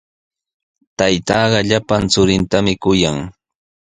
[0.97, 3.17] Taytaaqa llapan churintami kuyan.